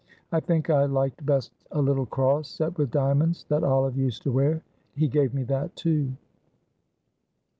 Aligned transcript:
I 0.31 0.39
think 0.39 0.71
I 0.71 0.85
liked 0.85 1.27
best 1.27 1.51
a 1.71 1.79
little 1.79 2.07
cross 2.07 2.49
set 2.49 2.75
with 2.75 2.89
diamonds, 2.89 3.45
that 3.49 3.63
Olive 3.63 3.95
used 3.97 4.23
to 4.23 4.31
wear; 4.31 4.63
he 4.95 5.07
gave 5.07 5.31
me 5.31 5.43
that, 5.43 5.75
too." 5.75 6.13